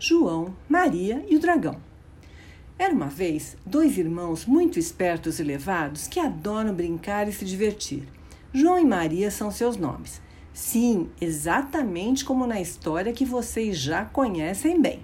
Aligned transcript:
João, 0.00 0.54
Maria 0.68 1.24
e 1.28 1.34
o 1.34 1.40
dragão. 1.40 1.76
Era 2.78 2.94
uma 2.94 3.08
vez 3.08 3.56
dois 3.66 3.98
irmãos 3.98 4.46
muito 4.46 4.78
espertos 4.78 5.40
e 5.40 5.42
levados 5.42 6.06
que 6.06 6.20
adoram 6.20 6.72
brincar 6.72 7.28
e 7.28 7.32
se 7.32 7.44
divertir. 7.44 8.04
João 8.52 8.78
e 8.78 8.84
Maria 8.84 9.28
são 9.30 9.50
seus 9.50 9.76
nomes. 9.76 10.20
Sim, 10.52 11.08
exatamente 11.20 12.24
como 12.24 12.46
na 12.46 12.60
história 12.60 13.12
que 13.12 13.24
vocês 13.24 13.76
já 13.76 14.04
conhecem 14.04 14.80
bem. 14.80 15.00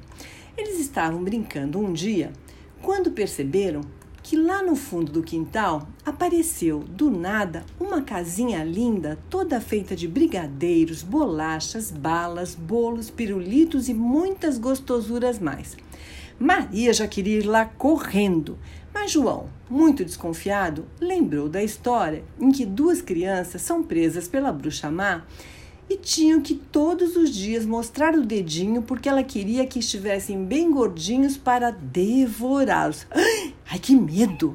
Eles 0.56 0.78
estavam 0.78 1.24
brincando 1.24 1.81
um 1.81 1.92
dia 1.92 2.33
quando 2.81 3.11
perceberam 3.11 3.81
que 4.25 4.37
lá 4.37 4.63
no 4.63 4.75
fundo 4.75 5.13
do 5.13 5.22
quintal 5.22 5.87
apareceu 6.03 6.81
do 6.81 7.11
nada 7.11 7.63
uma 7.79 8.01
casinha 8.01 8.65
linda, 8.65 9.19
toda 9.29 9.61
feita 9.61 9.95
de 9.95 10.09
brigadeiros, 10.09 11.03
bolachas, 11.03 11.91
balas, 11.91 12.55
bolos, 12.55 13.10
pirulitos 13.10 13.87
e 13.87 13.92
muitas 13.92 14.56
gostosuras 14.56 15.38
mais. 15.38 15.77
Maria 16.41 16.95
já 16.95 17.06
queria 17.06 17.41
ir 17.41 17.46
lá 17.46 17.66
correndo, 17.66 18.59
mas 18.95 19.10
João, 19.10 19.51
muito 19.68 20.02
desconfiado, 20.02 20.87
lembrou 20.98 21.46
da 21.46 21.62
história 21.62 22.24
em 22.41 22.51
que 22.51 22.65
duas 22.65 23.02
crianças 23.02 23.60
são 23.60 23.82
presas 23.82 24.27
pela 24.27 24.51
bruxa 24.51 24.91
má 24.91 25.23
e 25.88 25.98
tinham 25.98 26.41
que 26.41 26.54
todos 26.54 27.15
os 27.15 27.29
dias 27.29 27.66
mostrar 27.66 28.15
o 28.15 28.24
dedinho 28.24 28.80
porque 28.80 29.06
ela 29.06 29.23
queria 29.23 29.66
que 29.66 29.80
estivessem 29.80 30.45
bem 30.46 30.70
gordinhos 30.70 31.37
para 31.37 31.70
devorá-los. 31.70 33.06
Ai, 33.12 33.43
que 33.78 33.95
medo! 33.95 34.55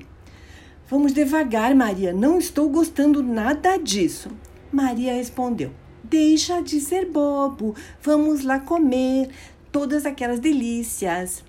Vamos 0.90 1.14
devagar, 1.14 1.76
Maria, 1.76 2.12
não 2.12 2.40
estou 2.40 2.68
gostando 2.68 3.22
nada 3.22 3.77
disso. 3.77 4.30
Maria 4.72 5.14
respondeu: 5.14 5.72
Deixa 6.04 6.62
de 6.62 6.80
ser 6.80 7.05
bobo, 7.05 7.76
vamos 8.02 8.44
lá 8.44 8.60
comer 8.60 9.30
todas 9.72 10.05
aquelas 10.05 10.40
delícias. 10.40 11.44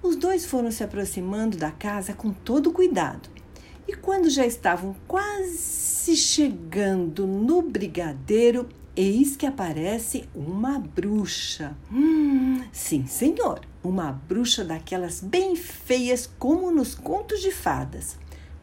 Os 0.00 0.14
dois 0.14 0.46
foram 0.46 0.70
se 0.70 0.84
aproximando 0.84 1.56
da 1.56 1.72
casa 1.72 2.12
com 2.12 2.32
todo 2.32 2.70
cuidado. 2.70 3.28
E 3.86 3.94
quando 3.94 4.30
já 4.30 4.46
estavam 4.46 4.94
quase 5.08 6.14
chegando 6.14 7.26
no 7.26 7.62
brigadeiro, 7.62 8.68
eis 8.94 9.36
que 9.36 9.46
aparece 9.46 10.28
uma 10.34 10.78
bruxa. 10.78 11.76
Hum, 11.90 12.62
sim, 12.70 13.06
senhor, 13.06 13.60
uma 13.88 14.12
bruxa 14.12 14.64
daquelas 14.64 15.20
bem 15.20 15.56
feias 15.56 16.28
como 16.38 16.70
nos 16.70 16.94
contos 16.94 17.40
de 17.40 17.50
fadas. 17.50 18.16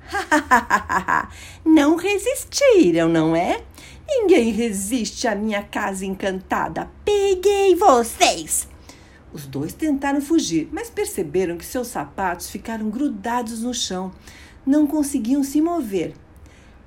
não 1.66 1.96
resistiram, 1.96 3.10
não 3.10 3.36
é? 3.36 3.64
Ninguém 4.08 4.52
resiste 4.52 5.28
à 5.28 5.36
minha 5.36 5.64
casa 5.64 6.06
encantada. 6.06 6.90
Peguei 7.04 7.76
vocês! 7.76 8.68
Os 9.34 9.46
dois 9.46 9.74
tentaram 9.74 10.22
fugir, 10.22 10.70
mas 10.72 10.90
perceberam 10.90 11.58
que 11.58 11.66
seus 11.66 11.88
sapatos 11.88 12.50
ficaram 12.50 12.90
grudados 12.90 13.64
no 13.64 13.74
chão. 13.74 14.12
Não 14.66 14.88
conseguiam 14.88 15.44
se 15.44 15.60
mover. 15.60 16.14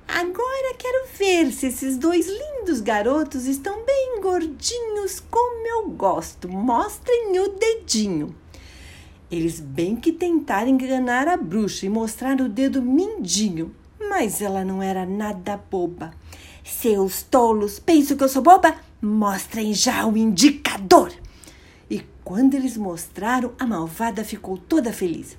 Agora 0.07 0.75
quero 0.75 1.07
ver 1.15 1.51
se 1.51 1.67
esses 1.67 1.95
dois 1.95 2.25
lindos 2.27 2.81
garotos 2.81 3.45
estão 3.45 3.85
bem 3.85 3.98
gordinhos 4.21 5.21
como 5.29 5.67
eu 5.67 5.89
gosto. 5.89 6.47
Mostrem 6.47 7.39
o 7.39 7.49
dedinho. 7.49 8.35
Eles 9.31 9.59
bem 9.59 9.95
que 9.95 10.11
tentaram 10.11 10.69
enganar 10.69 11.27
a 11.27 11.37
bruxa 11.37 11.85
e 11.85 11.89
mostrar 11.89 12.41
o 12.41 12.49
dedo 12.49 12.81
mindinho, 12.81 13.75
mas 14.09 14.41
ela 14.41 14.65
não 14.65 14.81
era 14.81 15.05
nada 15.05 15.61
boba. 15.69 16.11
Seus 16.63 17.21
tolos, 17.21 17.79
penso 17.79 18.15
que 18.15 18.23
eu 18.23 18.29
sou 18.29 18.41
boba? 18.41 18.75
Mostrem 19.01 19.73
já 19.73 20.05
o 20.05 20.17
indicador. 20.17 21.11
E 21.89 22.03
quando 22.23 22.55
eles 22.55 22.75
mostraram, 22.75 23.53
a 23.59 23.67
malvada 23.67 24.23
ficou 24.23 24.57
toda 24.57 24.91
feliz. 24.91 25.37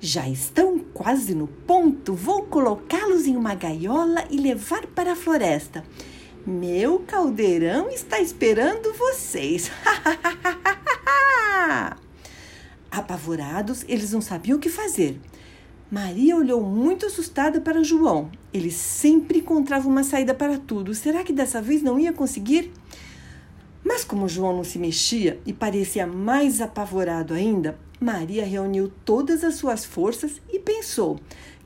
Já 0.00 0.28
estão 0.28 0.78
quase 0.78 1.34
no 1.34 1.46
ponto. 1.46 2.14
Vou 2.14 2.42
colocá-los 2.42 3.26
em 3.26 3.36
uma 3.36 3.54
gaiola 3.54 4.24
e 4.30 4.36
levar 4.36 4.86
para 4.88 5.12
a 5.12 5.16
floresta. 5.16 5.82
Meu 6.46 6.98
caldeirão 6.98 7.88
está 7.88 8.20
esperando 8.20 8.92
vocês. 8.92 9.70
Apavorados, 12.90 13.82
eles 13.88 14.12
não 14.12 14.20
sabiam 14.20 14.58
o 14.58 14.60
que 14.60 14.68
fazer. 14.68 15.18
Maria 15.90 16.36
olhou 16.36 16.60
muito 16.60 17.06
assustada 17.06 17.62
para 17.62 17.82
João. 17.82 18.30
Ele 18.52 18.70
sempre 18.70 19.38
encontrava 19.38 19.88
uma 19.88 20.04
saída 20.04 20.34
para 20.34 20.58
tudo. 20.58 20.94
Será 20.94 21.24
que 21.24 21.32
dessa 21.32 21.62
vez 21.62 21.82
não 21.82 21.98
ia 21.98 22.12
conseguir? 22.12 22.70
Mas 23.82 24.04
como 24.04 24.28
João 24.28 24.54
não 24.54 24.64
se 24.64 24.78
mexia 24.78 25.40
e 25.46 25.52
parecia 25.52 26.06
mais 26.06 26.60
apavorado 26.60 27.32
ainda, 27.32 27.78
Maria 27.98 28.44
reuniu 28.44 28.92
todas 29.02 29.42
as 29.44 29.54
suas 29.54 29.82
forças 29.82 30.42
e 30.52 30.58
pensou 30.58 31.18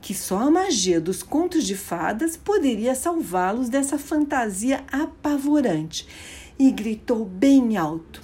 que 0.08 0.14
só 0.14 0.38
a 0.38 0.50
magia 0.50 0.98
dos 0.98 1.22
contos 1.22 1.64
de 1.64 1.76
fadas 1.76 2.34
poderia 2.34 2.94
salvá-los 2.94 3.69
dessa 3.69 3.98
fantasia 3.98 4.82
apavorante 4.91 6.08
e 6.58 6.70
gritou 6.70 7.26
bem 7.26 7.76
alto: 7.76 8.22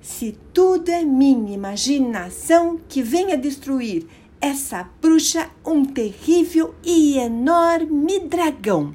Se 0.00 0.38
tudo 0.54 0.90
é 0.90 1.02
minha 1.02 1.52
imaginação 1.52 2.78
que 2.88 3.02
venha 3.02 3.36
destruir 3.36 4.06
essa 4.40 4.88
bruxa, 5.00 5.50
um 5.66 5.84
terrível 5.84 6.72
e 6.84 7.18
enorme 7.18 8.20
dragão. 8.20 8.94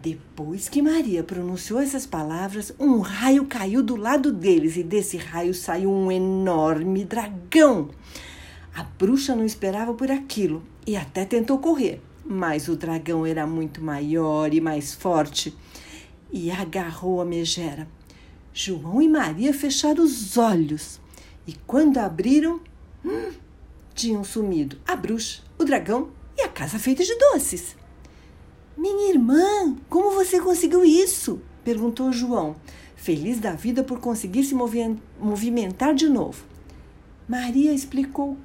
Depois 0.00 0.70
que 0.70 0.80
Maria 0.80 1.22
pronunciou 1.22 1.80
essas 1.80 2.06
palavras, 2.06 2.72
um 2.80 3.00
raio 3.00 3.44
caiu 3.44 3.82
do 3.82 3.94
lado 3.94 4.32
deles 4.32 4.78
e 4.78 4.82
desse 4.82 5.18
raio 5.18 5.52
saiu 5.52 5.92
um 5.92 6.10
enorme 6.10 7.04
dragão. 7.04 7.90
A 8.76 8.82
bruxa 8.82 9.34
não 9.34 9.46
esperava 9.46 9.94
por 9.94 10.10
aquilo 10.10 10.62
e 10.86 10.98
até 10.98 11.24
tentou 11.24 11.58
correr, 11.58 11.98
mas 12.22 12.68
o 12.68 12.76
dragão 12.76 13.24
era 13.24 13.46
muito 13.46 13.82
maior 13.82 14.52
e 14.52 14.60
mais 14.60 14.92
forte 14.92 15.56
e 16.30 16.50
agarrou 16.50 17.22
a 17.22 17.24
megera. 17.24 17.88
João 18.52 19.00
e 19.00 19.08
Maria 19.08 19.54
fecharam 19.54 20.04
os 20.04 20.36
olhos 20.36 21.00
e 21.46 21.54
quando 21.66 21.96
abriram, 21.96 22.60
hum, 23.02 23.32
tinham 23.94 24.22
sumido 24.22 24.76
a 24.86 24.94
bruxa, 24.94 25.42
o 25.58 25.64
dragão 25.64 26.10
e 26.36 26.42
a 26.42 26.48
casa 26.48 26.78
feita 26.78 27.02
de 27.02 27.16
doces. 27.16 27.74
Minha 28.76 29.08
irmã, 29.08 29.74
como 29.88 30.10
você 30.10 30.38
conseguiu 30.38 30.84
isso? 30.84 31.40
perguntou 31.64 32.12
João, 32.12 32.56
feliz 32.94 33.40
da 33.40 33.52
vida 33.52 33.82
por 33.82 34.00
conseguir 34.00 34.44
se 34.44 34.54
movimentar 34.54 35.94
de 35.94 36.10
novo. 36.10 36.44
Maria 37.28 37.72
explicou 37.72 38.36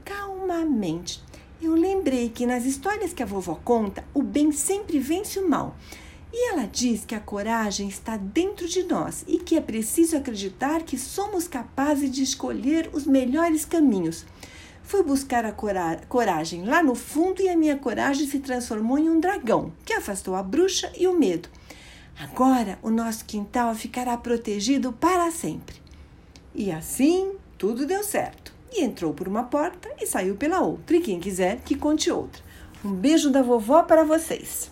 calmamente. 0.51 1.23
Eu 1.61 1.73
lembrei 1.73 2.29
que 2.29 2.45
nas 2.45 2.65
histórias 2.65 3.13
que 3.13 3.23
a 3.23 3.25
vovó 3.25 3.55
conta, 3.63 4.03
o 4.13 4.21
bem 4.21 4.51
sempre 4.51 4.99
vence 4.99 5.39
o 5.39 5.47
mal. 5.47 5.75
E 6.33 6.49
ela 6.49 6.65
diz 6.65 7.05
que 7.05 7.15
a 7.15 7.19
coragem 7.19 7.87
está 7.87 8.17
dentro 8.17 8.67
de 8.67 8.83
nós 8.83 9.23
e 9.27 9.37
que 9.37 9.55
é 9.55 9.61
preciso 9.61 10.17
acreditar 10.17 10.83
que 10.83 10.97
somos 10.97 11.47
capazes 11.47 12.11
de 12.11 12.23
escolher 12.23 12.89
os 12.93 13.05
melhores 13.05 13.63
caminhos. 13.63 14.25
Fui 14.83 15.03
buscar 15.03 15.45
a 15.45 15.53
coragem 16.07 16.65
lá 16.65 16.83
no 16.83 16.95
fundo 16.95 17.41
e 17.41 17.47
a 17.47 17.55
minha 17.55 17.77
coragem 17.77 18.27
se 18.27 18.39
transformou 18.39 18.97
em 18.97 19.09
um 19.09 19.19
dragão, 19.19 19.71
que 19.85 19.93
afastou 19.93 20.35
a 20.35 20.43
bruxa 20.43 20.91
e 20.97 21.07
o 21.07 21.17
medo. 21.17 21.47
Agora 22.19 22.77
o 22.81 22.89
nosso 22.89 23.23
quintal 23.25 23.73
ficará 23.75 24.17
protegido 24.17 24.91
para 24.91 25.31
sempre. 25.31 25.75
E 26.53 26.71
assim 26.71 27.33
tudo 27.57 27.85
deu 27.85 28.03
certo. 28.03 28.50
E 28.71 28.83
entrou 28.83 29.13
por 29.13 29.27
uma 29.27 29.43
porta 29.43 29.89
e 29.99 30.05
saiu 30.05 30.35
pela 30.35 30.61
outra. 30.61 30.95
E 30.95 31.01
quem 31.01 31.19
quiser 31.19 31.61
que 31.61 31.75
conte 31.75 32.09
outra. 32.09 32.41
Um 32.83 32.93
beijo 32.93 33.29
da 33.29 33.41
vovó 33.41 33.83
para 33.83 34.03
vocês. 34.03 34.71